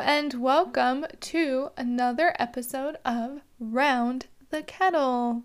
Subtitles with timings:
[0.00, 5.42] and welcome to another episode of Round the Kettle.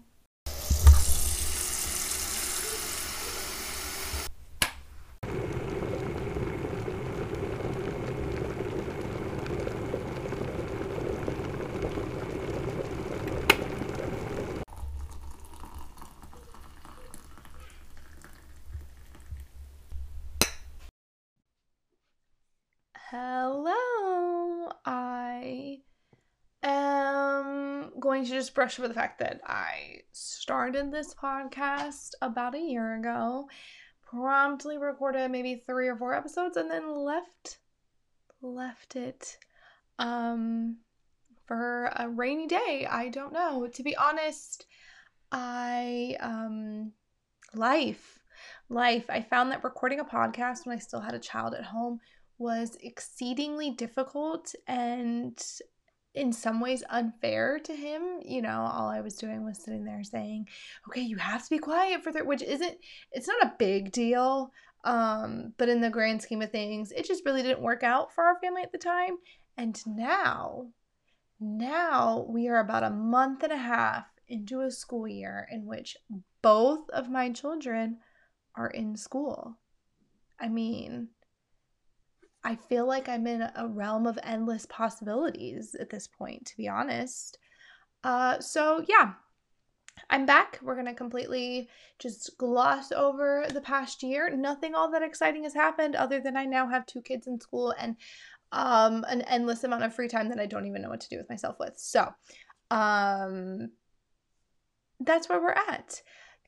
[23.11, 23.75] Hello.
[24.85, 25.79] I
[26.61, 32.59] am going to just brush over the fact that I started this podcast about a
[32.59, 33.47] year ago,
[34.03, 37.59] promptly recorded maybe 3 or 4 episodes and then left
[38.41, 39.37] left it
[39.97, 40.77] um
[41.45, 42.87] for a rainy day.
[42.89, 43.67] I don't know.
[43.67, 44.65] To be honest,
[45.31, 46.91] I um
[47.53, 48.19] life
[48.69, 49.05] life.
[49.09, 51.99] I found that recording a podcast when I still had a child at home
[52.37, 55.41] was exceedingly difficult and
[56.15, 58.19] in some ways unfair to him.
[58.23, 60.47] You know, all I was doing was sitting there saying,
[60.87, 62.77] "Okay, you have to be quiet for that," which isn't
[63.11, 64.51] it's not a big deal.
[64.83, 68.23] Um, but in the grand scheme of things, it just really didn't work out for
[68.23, 69.17] our family at the time.
[69.57, 70.67] And now,
[71.39, 75.97] now we are about a month and a half into a school year in which
[76.41, 77.97] both of my children
[78.55, 79.57] are in school.
[80.39, 81.09] I mean,
[82.45, 86.67] I feel like I'm in a realm of endless possibilities at this point, to be
[86.67, 87.39] honest.
[88.03, 89.13] Uh, so, yeah,
[90.11, 90.59] I'm back.
[90.61, 94.29] We're going to completely just gloss over the past year.
[94.29, 97.73] Nothing all that exciting has happened other than I now have two kids in school
[97.79, 97.95] and
[98.51, 101.17] um, an endless amount of free time that I don't even know what to do
[101.17, 101.73] with myself with.
[101.77, 102.13] So,
[102.69, 103.71] um,
[104.99, 105.99] that's where we're at.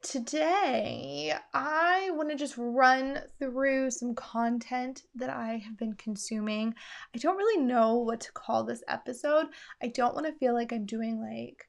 [0.04, 6.76] Today, I want to just run through some content that I have been consuming.
[7.16, 9.48] I don't really know what to call this episode.
[9.82, 11.68] I don't want to feel like I'm doing like,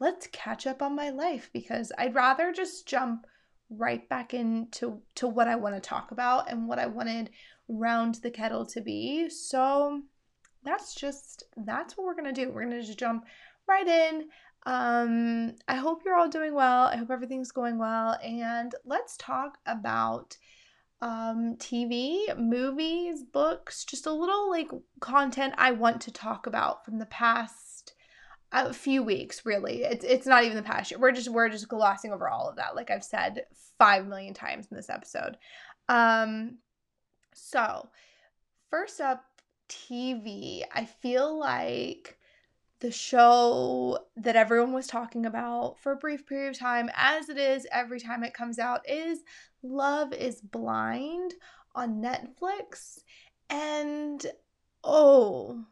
[0.00, 3.26] let's catch up on my life because I'd rather just jump
[3.70, 7.30] right back into to what I want to talk about and what I wanted
[7.68, 9.28] round the kettle to be.
[9.28, 10.02] So
[10.64, 12.50] that's just that's what we're gonna do.
[12.50, 13.26] We're gonna just jump
[13.68, 14.28] right in.
[14.66, 16.86] Um, I hope you're all doing well.
[16.86, 18.18] I hope everything's going well.
[18.22, 20.36] And let's talk about
[21.00, 24.70] um, TV, movies, books, just a little like
[25.00, 27.94] content I want to talk about from the past
[28.52, 31.68] a few weeks really it's it's not even the past year we're just we're just
[31.68, 33.42] glossing over all of that like i've said
[33.78, 35.36] 5 million times in this episode
[35.88, 36.56] um
[37.34, 37.88] so
[38.70, 39.22] first up
[39.68, 42.17] tv i feel like
[42.80, 47.38] the show that everyone was talking about for a brief period of time, as it
[47.38, 49.20] is every time it comes out, is
[49.62, 51.34] Love is Blind
[51.74, 52.98] on Netflix.
[53.50, 54.24] And
[54.84, 55.64] oh,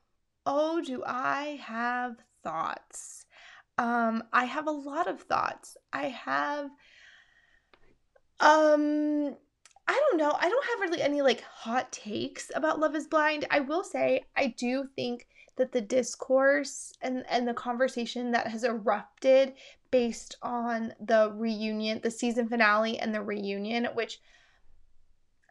[0.45, 3.27] oh, do I have thoughts?
[3.79, 5.77] Um, I have a lot of thoughts.
[5.93, 6.65] I have,
[8.41, 9.37] um,
[9.89, 10.35] I don't know.
[10.41, 13.47] I don't have really any like hot takes about Love is Blind.
[13.51, 18.65] I will say, I do think that the discourse and and the conversation that has
[18.65, 19.55] erupted
[19.91, 24.21] based on the reunion, the season finale and the reunion, which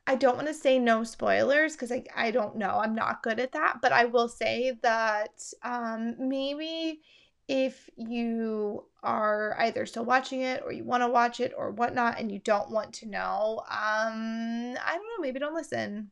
[0.08, 2.80] I don't want to say no spoilers because I, I don't know.
[2.84, 3.80] I'm not good at that.
[3.82, 7.02] But I will say that um, maybe
[7.48, 12.20] if you are either still watching it or you want to watch it or whatnot
[12.20, 15.22] and you don't want to know, um, I don't know.
[15.22, 16.12] Maybe don't listen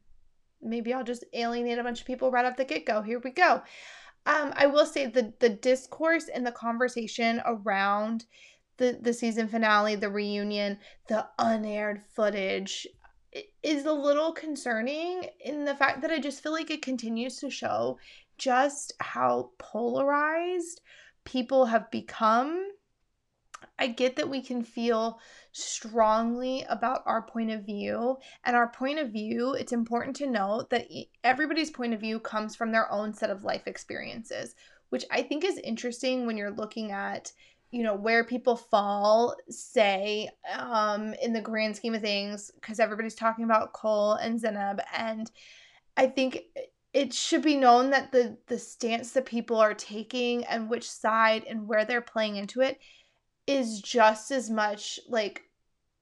[0.63, 3.01] maybe I'll just alienate a bunch of people right off the get go.
[3.01, 3.62] Here we go.
[4.25, 8.25] Um, I will say the the discourse and the conversation around
[8.78, 12.88] the the season finale, the reunion, the unaired footage
[13.63, 17.50] is a little concerning in the fact that I just feel like it continues to
[17.50, 17.97] show
[18.38, 20.81] just how polarized
[21.25, 22.68] people have become
[23.79, 25.19] I get that we can feel
[25.51, 28.17] strongly about our point of view.
[28.45, 30.88] And our point of view, it's important to note that
[31.23, 34.56] everybody's point of view comes from their own set of life experiences,
[34.89, 37.31] which I think is interesting when you're looking at
[37.71, 43.15] you know where people fall say um in the grand scheme of things because everybody's
[43.15, 45.31] talking about cole and Zanab and
[45.97, 46.44] i think
[46.94, 51.45] it should be known that the the stance that people are taking and which side
[51.50, 52.80] and where they're playing into it
[53.48, 55.44] is just as much like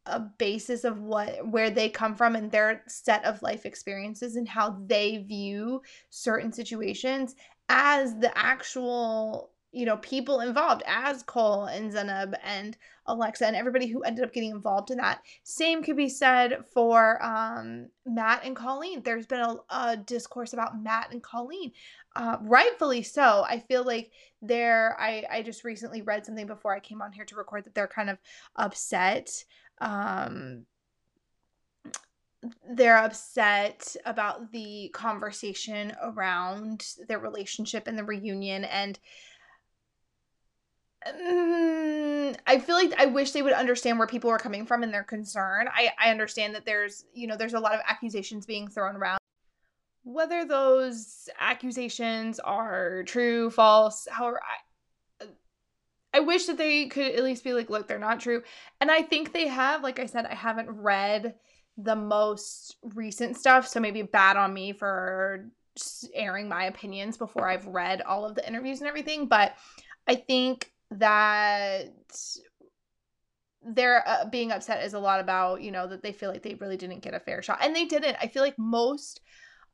[0.07, 4.47] a basis of what where they come from and their set of life experiences and
[4.47, 7.35] how they view certain situations
[7.69, 12.75] as the actual you know, people involved as Cole and Zanab and
[13.05, 15.21] Alexa and everybody who ended up getting involved in that.
[15.43, 19.01] Same could be said for um, Matt and Colleen.
[19.01, 21.71] There's been a, a discourse about Matt and Colleen,
[22.15, 23.45] uh, rightfully so.
[23.47, 24.95] I feel like they're.
[24.99, 27.87] I I just recently read something before I came on here to record that they're
[27.87, 28.17] kind of
[28.55, 29.45] upset.
[29.79, 30.65] Um,
[32.69, 38.99] they're upset about the conversation around their relationship and the reunion and
[41.07, 44.93] Mm, I feel like I wish they would understand where people are coming from and
[44.93, 45.67] their concern.
[45.73, 49.19] I, I understand that there's, you know, there's a lot of accusations being thrown around.
[50.03, 54.41] Whether those accusations are true, false, however,
[55.21, 55.27] I,
[56.13, 58.43] I wish that they could at least be like, look, they're not true.
[58.79, 59.83] And I think they have.
[59.83, 61.35] Like I said, I haven't read
[61.77, 65.49] the most recent stuff, so maybe bad on me for
[66.13, 69.27] airing my opinions before I've read all of the interviews and everything.
[69.27, 69.55] But
[70.07, 71.89] I think that
[73.63, 76.55] they're uh, being upset is a lot about you know that they feel like they
[76.55, 78.17] really didn't get a fair shot and they didn't.
[78.21, 79.21] I feel like most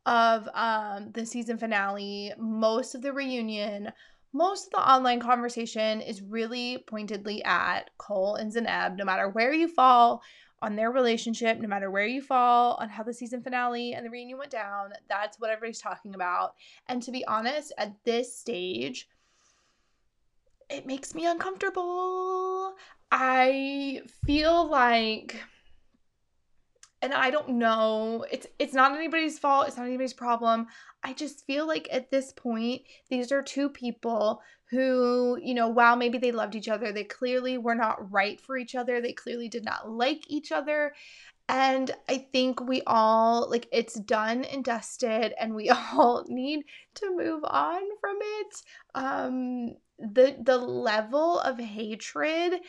[0.06, 3.92] of um the season finale most of the reunion
[4.34, 9.52] most of the online conversation is really pointedly at cole and zanab no matter where
[9.54, 10.22] you fall
[10.62, 14.10] on their relationship no matter where you fall on how the season finale and the
[14.10, 16.54] reunion went down that's what everybody's talking about.
[16.88, 19.08] And to be honest at this stage
[20.70, 22.74] it makes me uncomfortable.
[23.12, 25.38] I feel like
[27.02, 28.26] and I don't know.
[28.32, 29.68] It's it's not anybody's fault.
[29.68, 30.68] It's not anybody's problem.
[31.04, 35.96] I just feel like at this point, these are two people who, you know, while
[35.96, 39.00] maybe they loved each other, they clearly were not right for each other.
[39.00, 40.94] They clearly did not like each other.
[41.50, 46.66] And I think we all, like, it's done and dusted, and we all need
[46.96, 48.62] to move on from it.
[48.96, 52.62] Um, the the level of hatred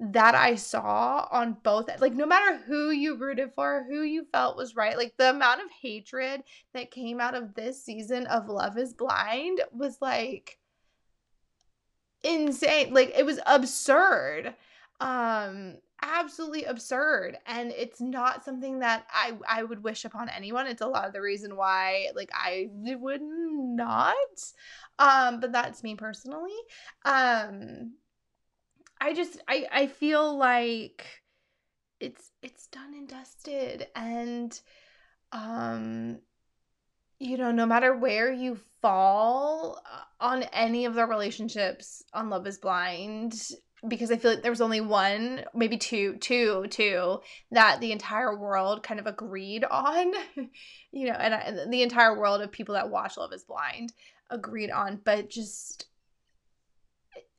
[0.00, 4.56] that I saw on both like no matter who you rooted for, who you felt
[4.56, 6.42] was right, like the amount of hatred
[6.72, 10.58] that came out of this season of Love is Blind was like
[12.22, 12.94] insane.
[12.94, 14.54] Like it was absurd.
[15.00, 20.66] Um absolutely absurd and it's not something that I I would wish upon anyone.
[20.66, 24.16] It's a lot of the reason why like I would not.
[24.98, 26.56] Um but that's me personally.
[27.04, 27.94] Um
[29.00, 31.06] I just I I feel like
[32.00, 34.58] it's it's done and dusted and
[35.32, 36.18] um
[37.18, 42.46] you know no matter where you fall uh, on any of the relationships on Love
[42.46, 43.34] is Blind
[43.88, 48.36] because I feel like there was only one, maybe two, two, two that the entire
[48.36, 50.12] world kind of agreed on,
[50.92, 53.92] you know, and, and the entire world of people that watch Love Is Blind
[54.28, 55.86] agreed on, but just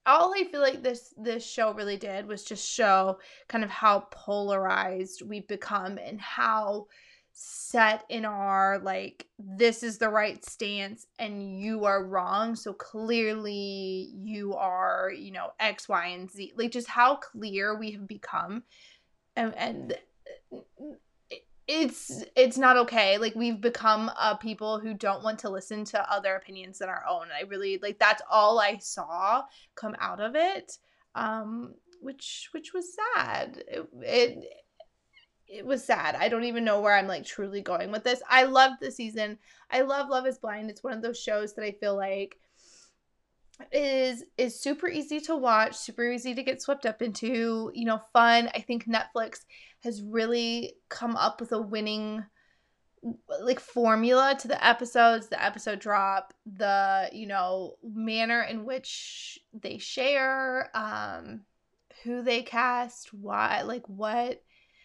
[0.05, 4.07] all I feel like this this show really did was just show kind of how
[4.11, 6.88] polarized we've become and how
[7.33, 12.56] set in our like this is the right stance and you are wrong.
[12.56, 16.54] So clearly you are you know x y and z.
[16.56, 18.63] Like just how clear we have become.
[19.36, 19.98] And, and
[21.68, 23.18] it's it's not okay.
[23.18, 27.06] Like we've become a people who don't want to listen to other opinions than our
[27.10, 27.27] own.
[27.36, 29.44] I really like that's all i saw
[29.75, 30.77] come out of it
[31.16, 33.63] um which which was sad.
[33.68, 34.45] It, it
[35.51, 36.15] it was sad.
[36.15, 38.21] I don't even know where I'm like truly going with this.
[38.30, 39.38] I love the season.
[39.69, 40.69] I love Love is Blind.
[40.69, 42.39] It's one of those shows that I feel like
[43.72, 48.01] is is super easy to watch, super easy to get swept up into, you know,
[48.13, 48.50] fun.
[48.55, 49.39] I think Netflix
[49.84, 52.24] has really come up with a winning
[53.41, 59.77] like formula to the episodes, the episode drop, the, you know, manner in which they
[59.77, 61.41] share, um
[62.03, 64.41] who they cast, why like what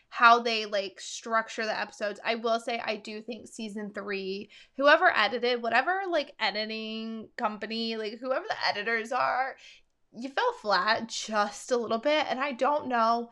[0.09, 2.21] how they like structure the episodes.
[2.25, 8.19] I will say I do think season 3, whoever edited, whatever like editing company, like
[8.21, 9.57] whoever the editors are,
[10.17, 13.31] you fell flat just a little bit and I don't know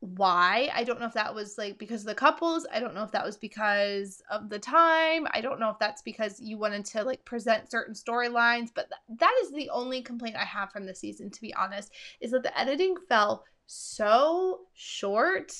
[0.00, 0.70] why.
[0.74, 2.66] I don't know if that was like because of the couples.
[2.72, 5.26] I don't know if that was because of the time.
[5.32, 9.18] I don't know if that's because you wanted to like present certain storylines, but th-
[9.20, 12.42] that is the only complaint I have from the season to be honest, is that
[12.42, 15.52] the editing fell so short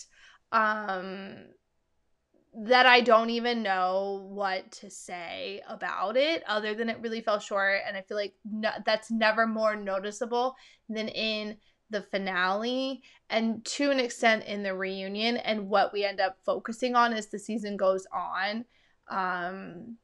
[0.53, 1.37] um
[2.53, 7.39] that I don't even know what to say about it other than it really fell
[7.39, 10.57] short and I feel like no, that's never more noticeable
[10.89, 11.57] than in
[11.91, 16.97] the finale and to an extent in the reunion and what we end up focusing
[16.97, 18.65] on as the season goes on
[19.09, 19.97] um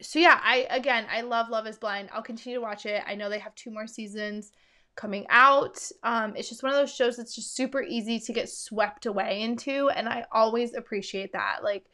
[0.00, 2.08] so yeah, I again, I love Love is Blind.
[2.12, 3.02] I'll continue to watch it.
[3.06, 4.52] I know they have two more seasons
[4.98, 5.80] coming out.
[6.02, 9.42] Um, it's just one of those shows that's just super easy to get swept away
[9.42, 11.60] into, and I always appreciate that.
[11.62, 11.86] Like,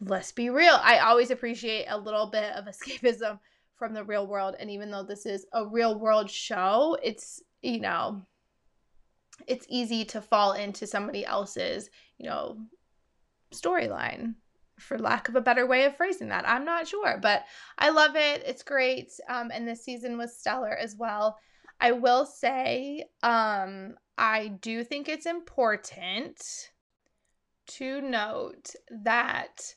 [0.00, 3.38] let's be real, I always appreciate a little bit of escapism
[3.76, 4.56] from the real world.
[4.58, 8.22] And even though this is a real world show, it's you know,
[9.46, 12.56] it's easy to fall into somebody else's you know
[13.54, 14.34] storyline
[14.78, 16.48] for lack of a better way of phrasing that.
[16.48, 17.44] I'm not sure, but
[17.78, 18.42] I love it.
[18.46, 19.10] It's great.
[19.28, 21.38] Um, and this season was stellar as well.
[21.80, 26.42] I will say, um, I do think it's important
[27.66, 29.74] to note that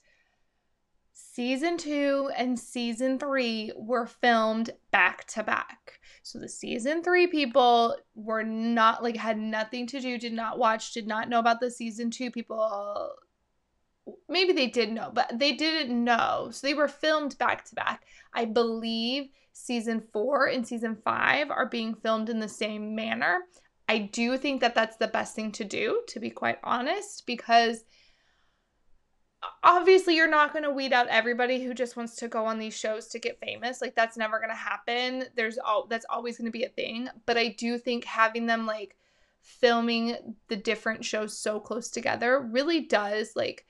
[1.11, 5.99] season two and season three were filmed back to back.
[6.21, 10.93] So the season three people were not like had nothing to do, did not watch,
[10.93, 13.11] did not know about the season two people.
[14.27, 16.49] Maybe they did know, but they didn't know.
[16.51, 18.05] So they were filmed back to back.
[18.33, 19.29] I believe
[19.59, 23.41] season four and season five are being filmed in the same manner.
[23.87, 27.83] I do think that that's the best thing to do, to be quite honest, because
[29.63, 32.77] obviously you're not going to weed out everybody who just wants to go on these
[32.77, 33.81] shows to get famous.
[33.81, 35.25] Like that's never going to happen.
[35.35, 37.09] There's all that's always going to be a thing.
[37.25, 38.95] But i do think having them like
[39.41, 43.65] filming the different shows so close together really does like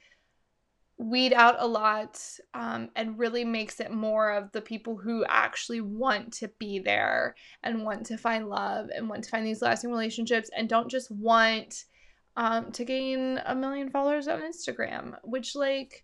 [1.00, 2.22] weed out a lot
[2.54, 7.36] um, and really makes it more of the people who actually want to be there
[7.64, 11.10] and want to find love and want to find these lasting relationships and don't just
[11.10, 11.86] want
[12.36, 16.04] um, to gain a million followers on Instagram, which, like,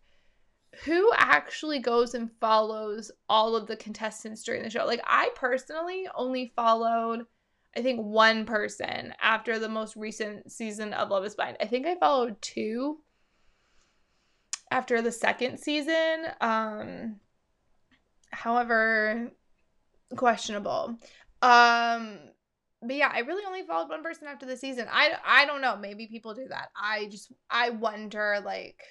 [0.85, 4.85] who actually goes and follows all of the contestants during the show?
[4.85, 7.25] Like, I personally only followed.
[7.77, 11.57] I think one person after the most recent season of Love is Blind.
[11.59, 12.99] I think I followed two
[14.71, 16.25] after the second season.
[16.41, 17.19] Um,
[18.31, 19.31] however,
[20.15, 20.97] questionable.
[21.41, 22.19] Um,
[22.81, 24.87] but yeah, I really only followed one person after the season.
[24.91, 25.75] I I don't know.
[25.75, 26.69] Maybe people do that.
[26.75, 28.41] I just I wonder.
[28.43, 28.83] Like,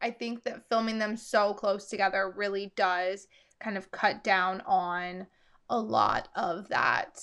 [0.00, 3.26] I think that filming them so close together really does
[3.60, 5.26] kind of cut down on
[5.68, 7.20] a lot of that.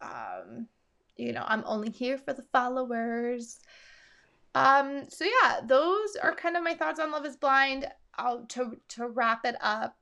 [0.00, 0.68] Um,
[1.16, 3.58] you know, I'm only here for the followers.
[4.54, 7.86] Um, so yeah, those are kind of my thoughts on Love is Blind.
[8.16, 9.96] I'll to to wrap it up.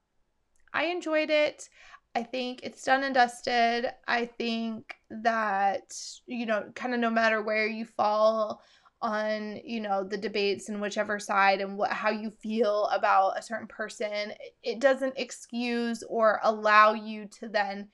[0.75, 1.69] I enjoyed it.
[2.15, 3.87] I think it's done and dusted.
[4.07, 8.63] I think that, you know, kind of no matter where you fall
[9.01, 13.43] on, you know, the debates and whichever side and what how you feel about a
[13.43, 14.33] certain person,
[14.63, 17.89] it doesn't excuse or allow you to then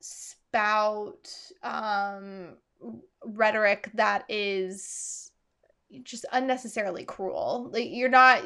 [0.00, 1.28] spout
[1.62, 2.56] um
[3.24, 5.31] rhetoric that is
[6.04, 7.70] just unnecessarily cruel.
[7.72, 8.42] Like you're not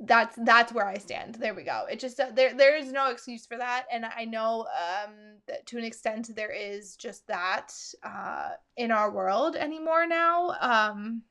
[0.00, 1.36] that's that's where I stand.
[1.36, 1.84] There we go.
[1.90, 5.14] It just there there is no excuse for that, and I know um,
[5.48, 7.72] that to an extent there is just that
[8.04, 10.54] uh, in our world anymore now.
[10.60, 11.22] Um,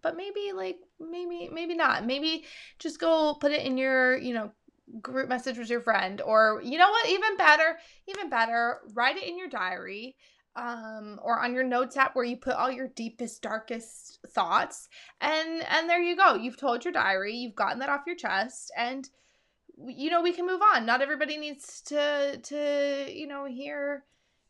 [0.00, 2.06] but maybe like maybe maybe not.
[2.06, 2.44] Maybe
[2.78, 4.50] just go put it in your you know
[5.02, 7.08] group message with your friend, or you know what?
[7.10, 7.76] Even better,
[8.08, 10.16] even better, write it in your diary
[10.54, 14.88] um or on your notes app where you put all your deepest darkest thoughts.
[15.20, 16.34] And and there you go.
[16.34, 17.34] You've told your diary.
[17.34, 18.70] You've gotten that off your chest.
[18.76, 19.08] And
[19.86, 20.86] you know we can move on.
[20.86, 24.04] Not everybody needs to to you know hear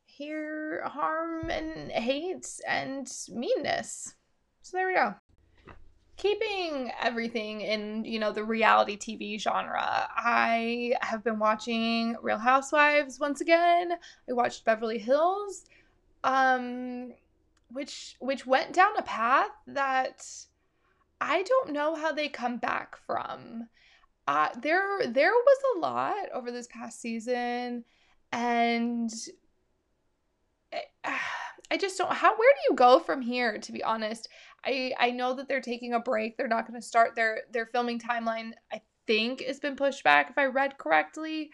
[0.05, 4.15] hear harm and hate and meanness.
[4.63, 5.15] So there we go.
[6.17, 13.19] Keeping everything in you know the reality tv genre i have been watching real housewives
[13.19, 13.93] once again.
[14.29, 15.65] I watched beverly hills
[16.25, 17.13] um
[17.71, 20.27] which which went down a path that
[21.21, 23.69] I don't know how they come back from.
[24.27, 27.85] Uh there there was a lot over this past season
[28.33, 29.11] and
[31.71, 34.29] I, just don't how where do you go from here to be honest.
[34.65, 36.37] I I know that they're taking a break.
[36.37, 40.31] They're not going to start their their filming timeline I think has been pushed back
[40.31, 41.51] if I read correctly.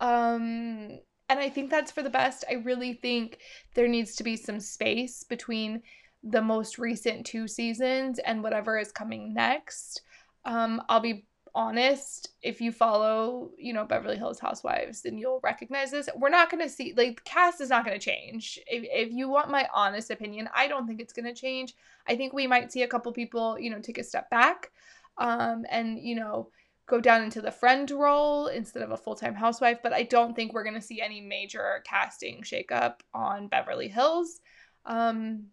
[0.00, 2.44] Um and I think that's for the best.
[2.50, 3.38] I really think
[3.74, 5.82] there needs to be some space between
[6.22, 10.02] the most recent two seasons and whatever is coming next.
[10.44, 15.90] Um, I'll be honest, if you follow, you know, Beverly Hills Housewives, then you'll recognize
[15.90, 16.08] this.
[16.16, 18.58] We're not going to see, like, the cast is not going to change.
[18.66, 21.74] If, if you want my honest opinion, I don't think it's going to change.
[22.08, 24.70] I think we might see a couple people, you know, take a step back
[25.18, 26.48] um, and, you know,
[26.86, 30.52] go down into the friend role instead of a full-time housewife but i don't think
[30.52, 34.40] we're going to see any major casting shakeup on beverly hills
[34.84, 35.46] um,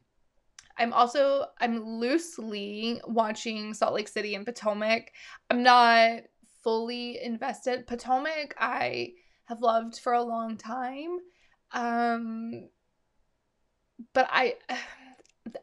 [0.79, 5.11] I'm also I'm loosely watching Salt Lake City and Potomac.
[5.49, 6.21] I'm not
[6.63, 7.85] fully invested.
[7.85, 9.11] Potomac I
[9.45, 11.17] have loved for a long time.
[11.73, 12.69] Um
[14.13, 14.55] but I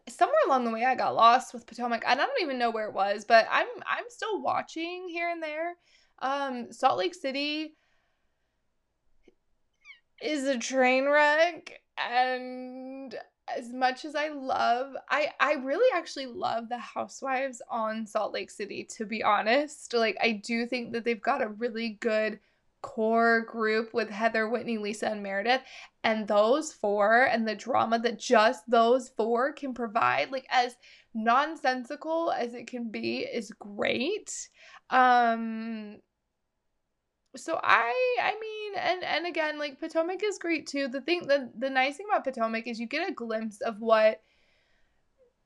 [0.09, 2.05] somewhere along the way I got lost with Potomac.
[2.07, 5.75] I don't even know where it was, but I'm I'm still watching here and there.
[6.21, 7.75] Um Salt Lake City
[10.23, 13.14] is a train wreck and
[13.55, 18.50] as much as I love I I really actually love the housewives on Salt Lake
[18.50, 19.93] City to be honest.
[19.95, 22.40] Like I do think that they've got a really good
[22.87, 25.62] core group with Heather, Whitney, Lisa and Meredith
[26.05, 30.76] and those four and the drama that just those four can provide like as
[31.12, 34.49] nonsensical as it can be is great.
[34.90, 35.97] Um
[37.35, 40.87] so I I mean and and again like Potomac is great too.
[40.87, 44.23] The thing the the nice thing about Potomac is you get a glimpse of what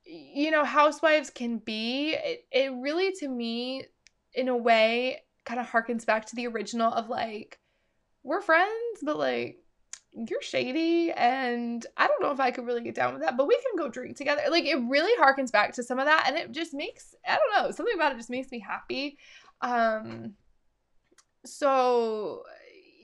[0.04, 2.12] you know housewives can be.
[2.12, 3.86] It it really to me
[4.34, 7.58] in a way kind of harkens back to the original of like
[8.22, 9.60] we're friends but like
[10.12, 13.46] you're shady and I don't know if I could really get down with that, but
[13.46, 14.42] we can go drink together.
[14.50, 17.64] Like it really harkens back to some of that and it just makes I don't
[17.64, 19.18] know, something about it just makes me happy.
[19.60, 20.34] Um
[21.44, 22.42] so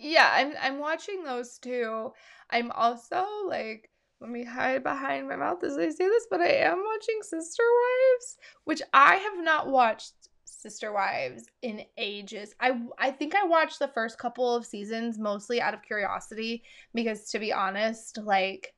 [0.00, 2.12] yeah, I'm I'm watching those two.
[2.50, 3.90] I'm also like
[4.20, 7.62] let me hide behind my mouth as I say this, but I am watching Sister
[7.62, 10.25] Wives, which I have not watched
[10.58, 12.54] Sister Wives in ages.
[12.60, 16.62] I I think I watched the first couple of seasons mostly out of curiosity
[16.94, 18.74] because to be honest, like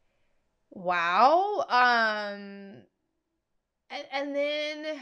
[0.71, 1.65] wow.
[1.69, 2.83] Um
[3.91, 5.01] and and then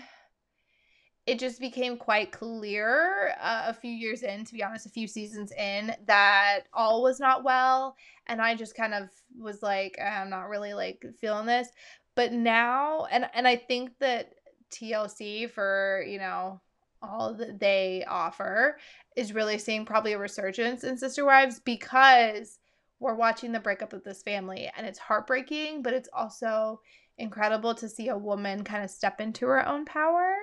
[1.27, 5.09] it just became quite clear uh, a few years in, to be honest, a few
[5.09, 7.97] seasons in, that all was not well.
[8.29, 11.69] And I just kind of was like, I'm not really like feeling this.
[12.15, 14.35] But now, and and I think that
[14.71, 16.61] TLC for you know
[17.03, 18.79] all that they offer
[19.17, 22.59] is really seeing probably a resurgence in Sister Wives because
[22.99, 26.81] we're watching the breakup of this family and it's heartbreaking, but it's also
[27.19, 30.35] incredible to see a woman kind of step into her own power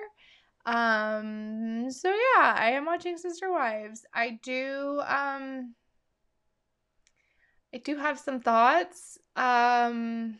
[0.66, 4.06] um so yeah, I am watching Sister Wives.
[4.14, 5.74] I do um
[7.74, 9.18] I do have some thoughts.
[9.36, 10.38] Um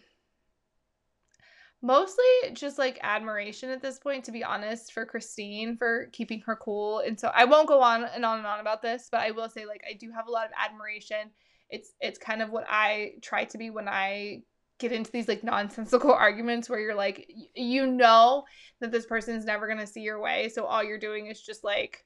[1.84, 6.56] mostly just like admiration at this point to be honest for Christine for keeping her
[6.56, 7.00] cool.
[7.00, 9.50] And so I won't go on and on and on about this, but I will
[9.50, 11.30] say like I do have a lot of admiration.
[11.68, 14.42] It's it's kind of what I try to be when I
[14.78, 18.44] get into these like nonsensical arguments where you're like you know
[18.80, 21.62] that this person's never going to see your way so all you're doing is just
[21.62, 22.04] like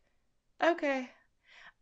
[0.62, 1.08] okay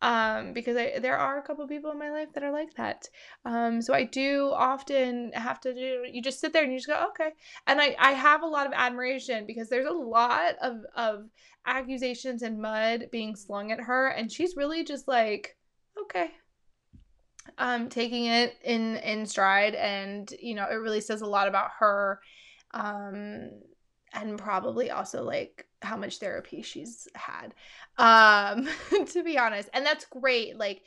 [0.02, 3.08] um because I there are a couple people in my life that are like that.
[3.44, 6.88] Um so I do often have to do you just sit there and you just
[6.88, 7.30] go okay.
[7.66, 11.24] And I I have a lot of admiration because there's a lot of of
[11.66, 15.56] accusations and mud being slung at her and she's really just like
[15.98, 16.30] okay.
[17.58, 21.70] Um, taking it in in stride, and you know, it really says a lot about
[21.78, 22.20] her,
[22.74, 23.50] um,
[24.12, 27.54] and probably also like how much therapy she's had,
[27.98, 28.68] um,
[29.06, 30.58] to be honest, and that's great.
[30.58, 30.82] Like,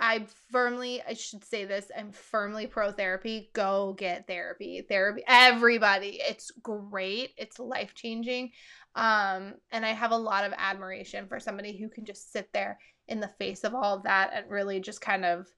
[0.00, 3.50] I firmly, I should say this, I'm firmly pro therapy.
[3.52, 4.84] Go get therapy.
[4.88, 6.20] Therapy, everybody.
[6.22, 7.30] It's great.
[7.36, 8.52] It's life changing.
[8.94, 12.78] Um, and I have a lot of admiration for somebody who can just sit there
[13.08, 15.48] in the face of all of that and really just kind of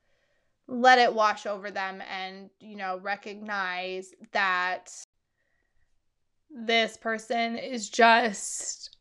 [0.69, 4.91] let it wash over them and, you know, recognize that
[6.51, 8.97] this person is just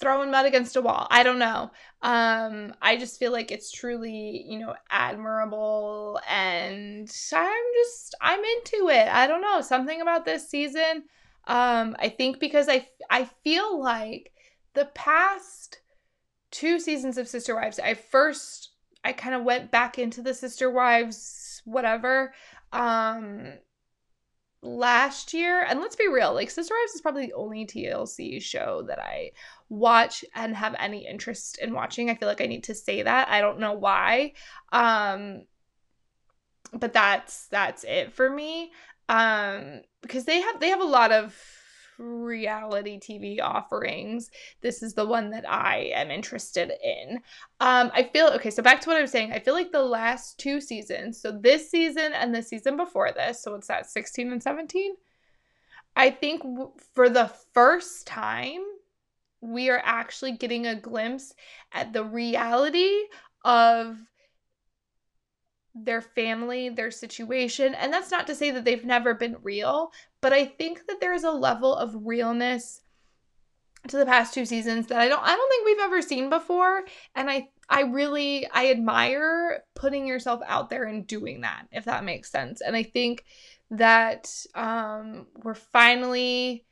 [0.00, 1.06] throwing mud against a wall.
[1.10, 1.70] I don't know.
[2.02, 8.88] Um I just feel like it's truly, you know, admirable and I'm just I'm into
[8.90, 9.08] it.
[9.08, 11.04] I don't know, something about this season
[11.46, 14.32] um I think because I I feel like
[14.74, 15.80] the past
[16.50, 18.70] two seasons of Sister Wives, I first
[19.04, 22.34] I kind of went back into the Sister Wives, whatever,
[22.72, 23.54] um,
[24.62, 25.62] last year.
[25.62, 29.32] And let's be real, like Sister Wives is probably the only TLC show that I
[29.68, 32.10] watch and have any interest in watching.
[32.10, 33.28] I feel like I need to say that.
[33.28, 34.32] I don't know why.
[34.72, 35.42] Um,
[36.72, 38.72] but that's that's it for me.
[39.08, 41.34] Um, because they have they have a lot of
[41.98, 44.30] reality TV offerings,
[44.60, 47.16] this is the one that I am interested in.
[47.60, 49.32] Um, I feel okay, so back to what I was saying.
[49.32, 53.42] I feel like the last two seasons, so this season and the season before this,
[53.42, 54.94] so it's that, 16 and 17?
[55.96, 58.62] I think w- for the first time,
[59.40, 61.34] we are actually getting a glimpse
[61.72, 62.94] at the reality
[63.44, 63.98] of
[65.74, 67.74] their family, their situation.
[67.74, 71.24] And that's not to say that they've never been real, but I think that there's
[71.24, 72.82] a level of realness
[73.86, 76.82] to the past two seasons that I don't I don't think we've ever seen before
[77.14, 82.04] and I I really I admire putting yourself out there and doing that if that
[82.04, 82.60] makes sense.
[82.60, 83.24] And I think
[83.70, 86.64] that um we're finally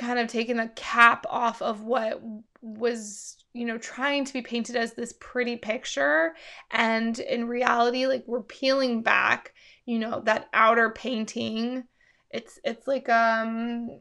[0.00, 2.20] kind of taking the cap off of what
[2.62, 6.34] was you know trying to be painted as this pretty picture.
[6.70, 9.52] And in reality like we're peeling back
[9.84, 11.84] you know that outer painting.
[12.30, 14.00] It's it's like um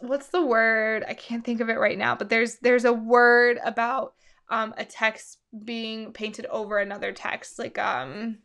[0.00, 1.04] what's the word?
[1.08, 4.14] I can't think of it right now but there's there's a word about
[4.50, 7.58] um a text being painted over another text.
[7.58, 8.38] Like um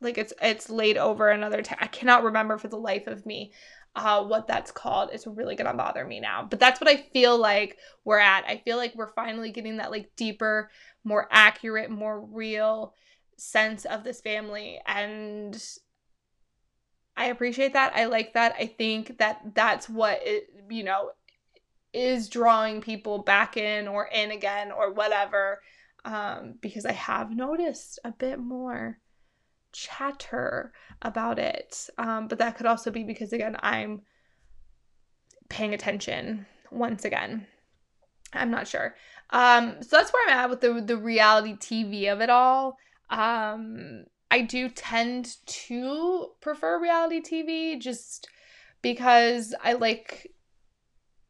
[0.00, 3.52] like it's it's laid over another text i cannot remember for the life of me
[3.96, 6.46] uh, what that's called is really gonna bother me now.
[6.48, 8.44] But that's what I feel like we're at.
[8.46, 10.70] I feel like we're finally getting that like deeper,
[11.04, 12.94] more accurate, more real
[13.36, 15.62] sense of this family, and
[17.16, 17.94] I appreciate that.
[17.94, 18.56] I like that.
[18.58, 21.10] I think that that's what it, you know,
[21.92, 25.60] is drawing people back in or in again or whatever.
[26.04, 28.98] Um, because I have noticed a bit more
[29.74, 31.90] chatter about it.
[31.98, 34.02] Um, but that could also be because, again, I'm
[35.50, 37.46] paying attention once again.
[38.32, 38.94] I'm not sure.
[39.30, 42.76] Um, so that's where I'm at with the, the reality TV of it all.
[43.10, 48.28] Um, I do tend to prefer reality TV just
[48.82, 50.32] because I like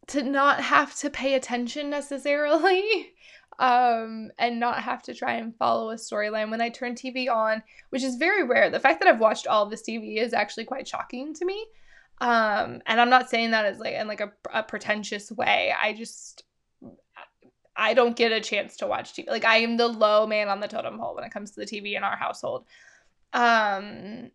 [0.09, 3.12] to not have to pay attention necessarily.
[3.59, 7.62] um, and not have to try and follow a storyline when I turn TV on,
[7.90, 8.71] which is very rare.
[8.71, 11.67] The fact that I've watched all of this TV is actually quite shocking to me.
[12.21, 15.73] Um, and I'm not saying that as like in like a, a pretentious way.
[15.79, 16.45] I just
[17.77, 19.29] I don't get a chance to watch TV.
[19.29, 21.67] Like I am the low man on the totem pole when it comes to the
[21.67, 22.67] TV in our household.
[23.33, 24.31] Um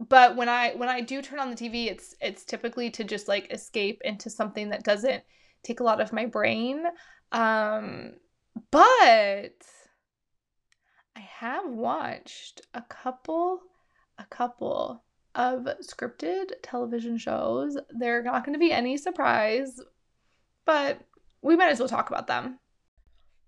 [0.00, 3.28] but when I when I do turn on the TV, it's it's typically to just
[3.28, 5.22] like escape into something that doesn't
[5.62, 6.84] take a lot of my brain.
[7.32, 8.14] Um,
[8.70, 9.62] but
[11.16, 13.60] I have watched a couple,
[14.18, 17.78] a couple of scripted television shows.
[17.90, 19.80] They're not going to be any surprise,
[20.64, 21.00] but
[21.42, 22.58] we might as well talk about them.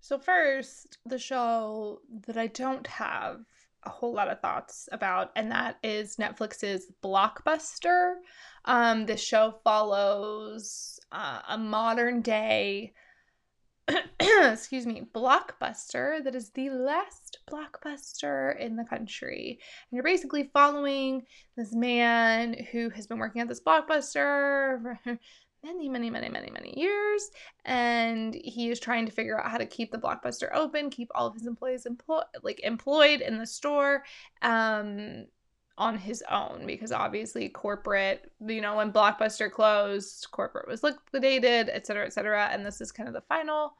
[0.00, 3.40] So, first, the show that I don't have
[3.84, 8.14] a whole lot of thoughts about, and that is Netflix's Blockbuster.
[8.64, 12.92] Um, this show follows uh, a modern day
[14.20, 19.58] excuse me, blockbuster that is the last blockbuster in the country.
[19.90, 21.22] And you're basically following
[21.56, 24.98] this man who has been working at this blockbuster for
[25.64, 27.30] many, many, many, many, many years.
[27.64, 31.26] And he is trying to figure out how to keep the blockbuster open, keep all
[31.26, 34.04] of his employees employed like employed in the store.
[34.42, 35.26] Um
[35.80, 41.86] on his own because obviously corporate you know when blockbuster closed corporate was liquidated et
[41.86, 43.72] cetera et cetera and this is kind of the final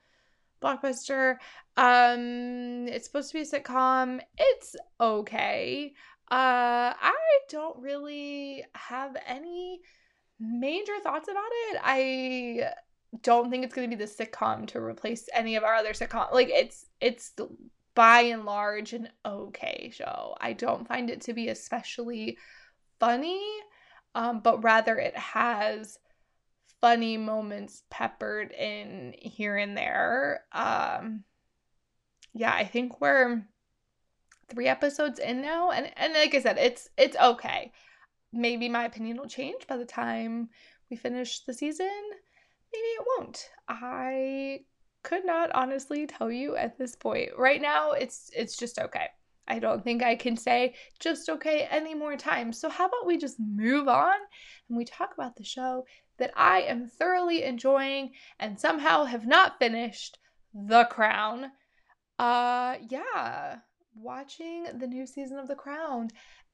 [0.63, 1.37] blockbuster.
[1.77, 4.21] Um it's supposed to be a sitcom.
[4.39, 5.93] It's okay.
[6.31, 7.17] Uh i
[7.51, 9.81] don't really have any
[10.39, 11.81] major thoughts about it.
[11.83, 12.71] I
[13.23, 16.33] don't think it's going to be the sitcom to replace any of our other sitcom.
[16.33, 17.33] Like it's it's
[17.95, 20.35] by and large an okay show.
[20.41, 22.39] I don't find it to be especially
[22.99, 23.43] funny,
[24.15, 25.99] um, but rather it has
[26.81, 30.45] funny moments peppered in here and there.
[30.53, 31.25] Um,
[32.33, 33.43] yeah, I think we're
[34.49, 37.73] three episodes in now, and and like I said, it's it's okay.
[38.33, 40.51] Maybe my opinion will change by the time
[40.91, 41.91] we finish the season.
[42.73, 43.51] Maybe it won't.
[43.69, 44.61] I
[45.03, 47.31] could not honestly tell you at this point.
[47.37, 49.09] Right now, it's it's just okay.
[49.49, 52.61] I don't think I can say just okay any more times.
[52.61, 54.15] So how about we just move on
[54.69, 55.85] and we talk about the show
[56.19, 60.19] that I am thoroughly enjoying and somehow have not finished,
[60.55, 61.47] The Crown.
[62.19, 63.57] Uh yeah,
[63.95, 66.11] watching the new season of The Crown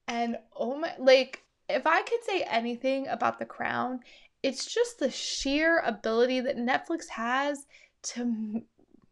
[0.07, 3.99] and oh my like if I could say anything about The Crown,
[4.41, 7.65] it's just the sheer ability that Netflix has
[8.03, 8.61] to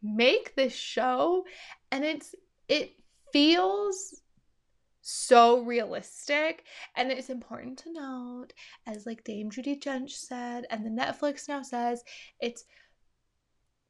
[0.01, 1.43] make this show
[1.91, 2.35] and it's
[2.67, 2.93] it
[3.31, 4.21] feels
[5.01, 6.63] so realistic
[6.95, 8.53] and it's important to note
[8.87, 12.03] as like Dame Judi Dench said and the Netflix now says
[12.39, 12.65] it's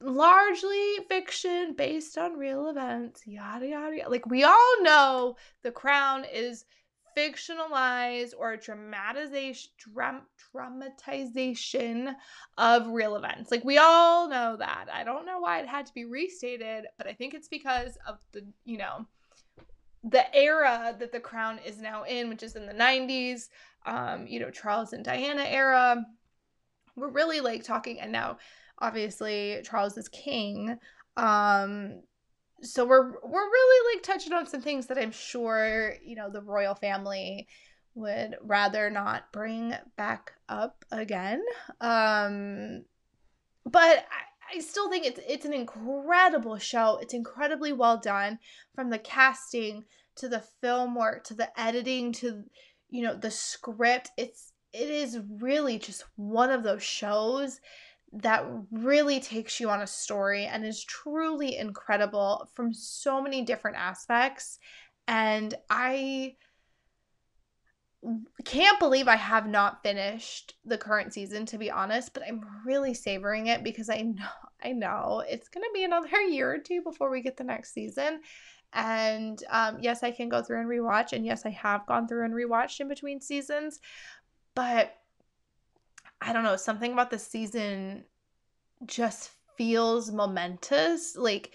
[0.01, 4.09] largely fiction based on real events yada yada, yada.
[4.09, 6.65] like we all know the crown is
[7.15, 12.15] fictionalized or dramatization dram- dramatization
[12.57, 13.51] of real events.
[13.51, 14.87] Like we all know that.
[14.91, 18.17] I don't know why it had to be restated, but I think it's because of
[18.31, 19.05] the, you know,
[20.03, 23.49] the era that the crown is now in, which is in the 90s,
[23.85, 26.05] um, you know, Charles and Diana era.
[26.95, 28.37] We're really like talking, and now
[28.79, 30.77] obviously Charles is king.
[31.17, 32.01] Um,
[32.65, 36.41] so we're we're really like touching on some things that I'm sure, you know, the
[36.41, 37.47] royal family
[37.93, 41.41] would rather not bring back up again.
[41.79, 42.83] Um,
[43.65, 46.99] but I, I still think it's it's an incredible show.
[47.01, 48.39] It's incredibly well done
[48.73, 49.85] from the casting
[50.17, 52.43] to the film work to the editing to
[52.89, 54.11] you know the script.
[54.17, 57.61] It's it is really just one of those shows
[58.15, 63.77] that really takes you on a story and is truly incredible from so many different
[63.77, 64.59] aspects.
[65.07, 66.35] And I
[68.45, 72.93] can't believe I have not finished the current season to be honest, but I'm really
[72.93, 74.25] savoring it because I know
[74.63, 77.73] I know it's going to be another year or two before we get the next
[77.73, 78.21] season.
[78.73, 82.25] And um, yes, I can go through and rewatch, and yes, I have gone through
[82.25, 83.79] and rewatched in between seasons,
[84.55, 84.93] but
[86.25, 88.05] I don't know, something about the season
[88.85, 91.15] just feels momentous.
[91.15, 91.51] Like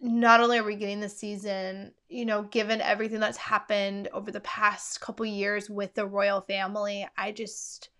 [0.00, 4.40] not only are we getting the season, you know, given everything that's happened over the
[4.40, 7.90] past couple years with the royal family, I just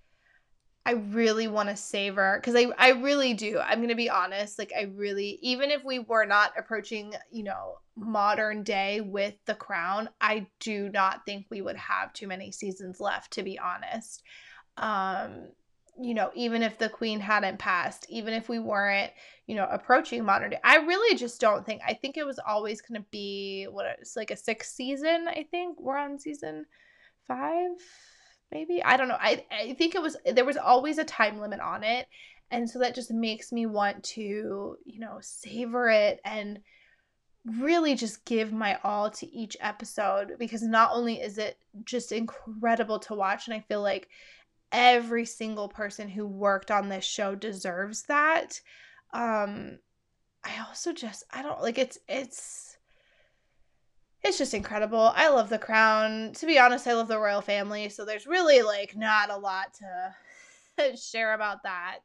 [0.84, 3.60] I really want to savor because I I really do.
[3.60, 4.58] I'm gonna be honest.
[4.58, 9.54] Like I really, even if we were not approaching, you know, modern day with the
[9.54, 13.32] crown, I do not think we would have too many seasons left.
[13.34, 14.22] To be honest,
[14.76, 15.48] um,
[16.00, 19.12] you know, even if the queen hadn't passed, even if we weren't,
[19.46, 21.82] you know, approaching modern day, I really just don't think.
[21.86, 25.26] I think it was always going to be what it's like a sixth season.
[25.28, 26.64] I think we're on season
[27.26, 27.70] five,
[28.50, 28.82] maybe.
[28.82, 29.18] I don't know.
[29.20, 32.06] I I think it was there was always a time limit on it,
[32.50, 36.60] and so that just makes me want to, you know, savor it and
[37.44, 42.98] really just give my all to each episode because not only is it just incredible
[43.00, 44.08] to watch, and I feel like
[44.72, 48.60] every single person who worked on this show deserves that.
[49.12, 49.78] Um
[50.44, 52.76] I also just I don't like it's it's
[54.24, 55.12] it's just incredible.
[55.14, 56.32] I love the crown.
[56.34, 59.74] To be honest, I love the royal family, so there's really like not a lot
[60.78, 61.98] to share about that.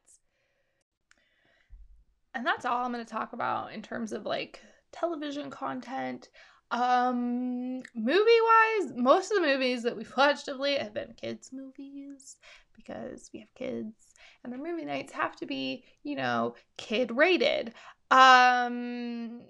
[2.34, 6.28] And that's all I'm going to talk about in terms of like television content.
[6.70, 11.50] Um, movie wise, most of the movies that we've watched of late have been kids'
[11.52, 12.36] movies
[12.76, 17.72] because we have kids and our movie nights have to be, you know, kid rated.
[18.10, 19.40] Um,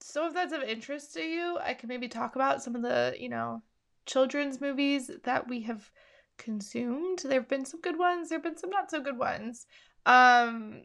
[0.00, 3.14] so if that's of interest to you, I can maybe talk about some of the,
[3.18, 3.62] you know,
[4.06, 5.90] children's movies that we have
[6.36, 7.20] consumed.
[7.20, 9.66] There have been some good ones, there have been some not so good ones.
[10.04, 10.82] Um,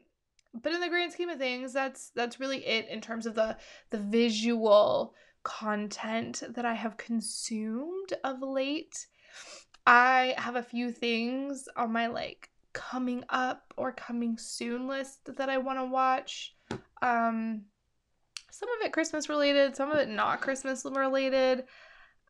[0.61, 3.55] but in the grand scheme of things that's that's really it in terms of the
[3.89, 9.07] the visual content that i have consumed of late
[9.85, 15.49] i have a few things on my like coming up or coming soon list that
[15.49, 16.53] i want to watch
[17.01, 17.61] um
[18.51, 21.63] some of it christmas related some of it not christmas related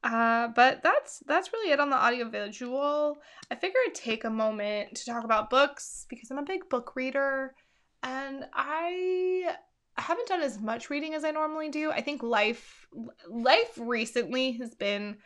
[0.04, 3.18] uh, but that's that's really it on the audiovisual.
[3.50, 6.96] I figure I'd take a moment to talk about books because I'm a big book
[6.96, 7.56] reader.
[8.04, 9.56] And I
[9.98, 11.92] haven't done as much reading as I normally do.
[11.92, 12.88] I think life
[13.28, 15.18] life recently has been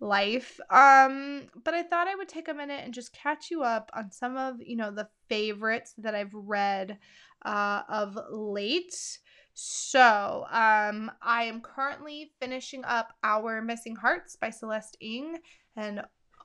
[0.00, 0.58] life.
[0.70, 4.10] Um, but I thought I would take a minute and just catch you up on
[4.10, 6.98] some of, you know, the favorites that I've read
[7.44, 9.18] uh of late.
[9.54, 15.38] So, um, I am currently finishing up Our Missing Hearts by Celeste Ng.
[15.76, 16.02] And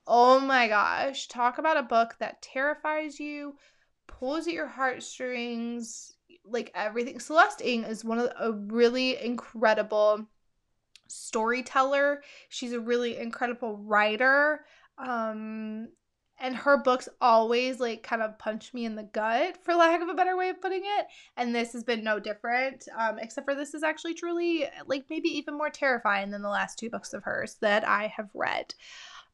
[0.07, 3.55] oh my gosh, talk about a book that terrifies you,
[4.07, 6.13] pulls at your heartstrings,
[6.43, 7.19] like everything.
[7.19, 10.27] Celeste Ng is one of the, a really incredible
[11.07, 12.21] storyteller.
[12.49, 14.65] She's a really incredible writer.
[14.97, 15.89] Um
[16.37, 20.09] and her books always like kind of punch me in the gut for lack of
[20.09, 21.05] a better way of putting it
[21.37, 25.29] and this has been no different um except for this is actually truly like maybe
[25.29, 28.73] even more terrifying than the last two books of hers that i have read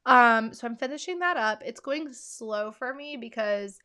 [0.06, 3.80] um so i'm finishing that up it's going slow for me because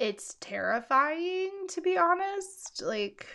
[0.00, 3.26] it's terrifying to be honest like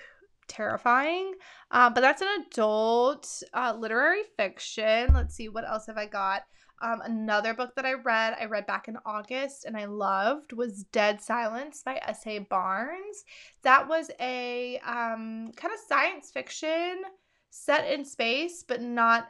[0.47, 1.33] terrifying.
[1.71, 5.13] Uh, but that's an adult uh, literary fiction.
[5.13, 6.43] Let's see what else have i got?
[6.81, 10.83] Um, another book that i read i read back in august and i loved was
[10.91, 12.39] dead silence by S.A.
[12.39, 13.23] Barnes.
[13.63, 17.01] That was a um, kind of science fiction
[17.49, 19.29] set in space but not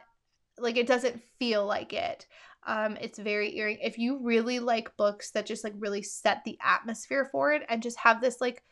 [0.58, 2.26] like it doesn't feel like it
[2.66, 3.78] um, it's very eerie.
[3.82, 7.82] If you really like books that just like really set the atmosphere for it and
[7.82, 8.62] just have this like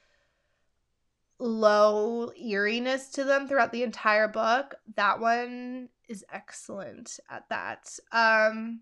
[1.38, 7.88] low eeriness to them throughout the entire book, that one is excellent at that.
[8.12, 8.80] Um,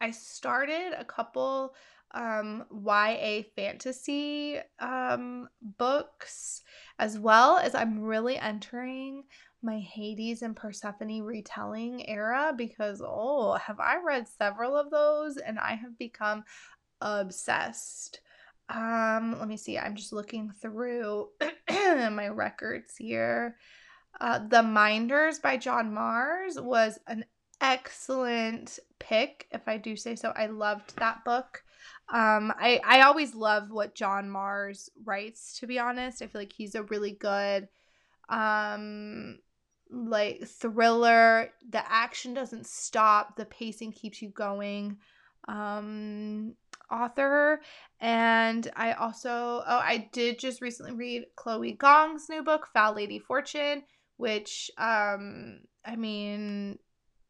[0.00, 1.74] I started a couple
[2.12, 6.62] um, YA fantasy um, books
[6.98, 9.24] as well as I'm really entering
[9.64, 15.58] my Hades and Persephone retelling era because, oh, have I read several of those and
[15.58, 16.44] I have become
[17.00, 18.20] obsessed.
[18.68, 19.78] Um, let me see.
[19.78, 21.28] I'm just looking through
[21.70, 23.56] my records here.
[24.20, 27.24] Uh, the Minders by John Marrs was an
[27.60, 30.32] excellent pick, if I do say so.
[30.36, 31.62] I loved that book.
[32.12, 35.58] Um, I I always love what John Marrs writes.
[35.58, 37.68] To be honest, I feel like he's a really good,
[38.28, 39.38] um,
[39.94, 41.50] like thriller.
[41.70, 43.36] The action doesn't stop.
[43.36, 44.98] The pacing keeps you going.
[45.46, 46.54] Um,
[46.90, 47.62] author
[47.98, 53.18] and i also oh i did just recently read chloe gong's new book foul lady
[53.18, 53.82] fortune
[54.18, 56.78] which um i mean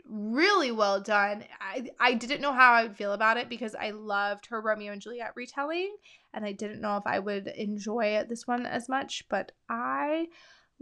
[0.07, 1.45] really well done.
[1.61, 4.93] I I didn't know how I would feel about it because I loved her Romeo
[4.93, 5.97] and Juliet retelling
[6.33, 10.27] and I didn't know if I would enjoy this one as much, but I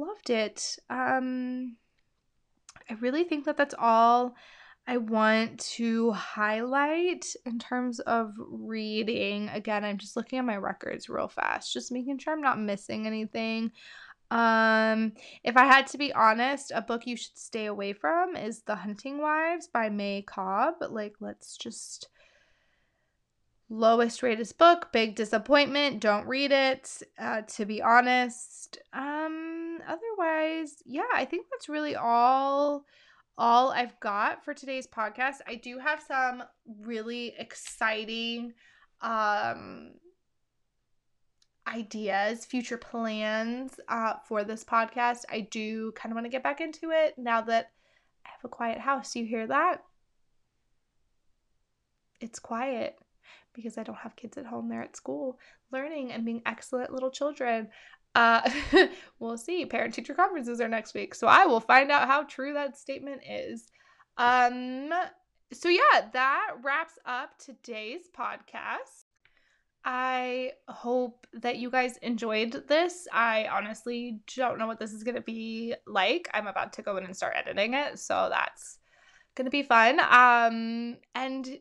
[0.03, 0.79] loved it.
[0.91, 1.77] Um
[2.91, 4.35] I really think that that's all
[4.87, 9.49] I want to highlight in terms of reading.
[9.49, 13.07] Again, I'm just looking at my records real fast, just making sure I'm not missing
[13.07, 13.71] anything.
[14.33, 15.13] Um,
[15.45, 18.75] if I had to be honest, a book you should stay away from is The
[18.75, 20.75] Hunting Wives by May Cobb.
[20.91, 22.09] Like, let's just
[23.73, 26.01] lowest rated book, big disappointment.
[26.01, 27.03] Don't read it.
[27.19, 32.85] Uh, to be honest, um, otherwise, yeah, I think that's really all
[33.39, 35.37] all I've got for today's podcast.
[35.47, 36.45] I do have some
[36.83, 38.53] really exciting
[39.01, 39.93] um
[41.67, 45.21] ideas, future plans uh, for this podcast.
[45.31, 47.71] I do kind of want to get back into it now that
[48.27, 49.17] I have a quiet house.
[49.17, 49.85] You hear that?
[52.21, 52.99] It's quiet
[53.55, 54.69] because I don't have kids at home.
[54.69, 55.39] They're at school
[55.71, 57.69] learning and being excellent little children.
[58.15, 58.49] Uh,
[59.19, 59.65] we'll see.
[59.67, 61.15] Parent teacher conferences are next week.
[61.15, 63.71] So I will find out how true that statement is.
[64.19, 64.91] Um,
[65.53, 69.05] so yeah, that wraps up today's podcast.
[69.85, 73.09] I hope that you guys enjoyed this.
[73.13, 76.29] I honestly don't know what this is going to be like.
[76.33, 78.79] I'm about to go in and start editing it, so that's
[79.35, 79.99] going to be fun.
[79.99, 81.59] Um and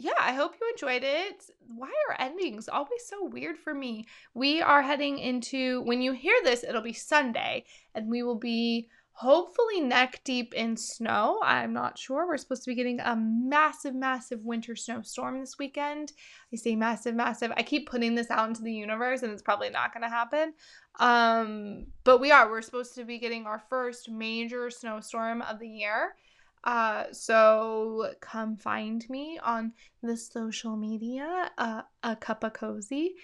[0.00, 1.50] yeah, I hope you enjoyed it.
[1.74, 4.06] Why are endings always so weird for me?
[4.32, 7.64] We are heading into when you hear this, it'll be Sunday
[7.96, 11.40] and we will be hopefully neck deep in snow.
[11.42, 12.28] I'm not sure.
[12.28, 16.12] We're supposed to be getting a massive, massive winter snowstorm this weekend.
[16.52, 17.50] I say massive, massive.
[17.56, 20.52] I keep putting this out into the universe and it's probably not going to happen.
[21.00, 22.48] Um, but we are.
[22.48, 26.14] We're supposed to be getting our first major snowstorm of the year.
[26.64, 33.14] Uh, so come find me on the social media, uh, a cup of cozy.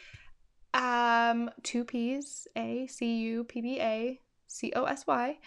[0.72, 5.38] Um, two P's, A C U P B A C O S Y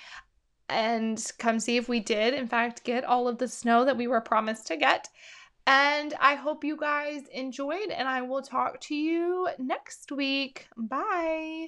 [0.70, 4.08] and come see if we did, in fact, get all of the snow that we
[4.08, 5.08] were promised to get.
[5.66, 10.68] And I hope you guys enjoyed, and I will talk to you next week.
[10.78, 11.68] Bye.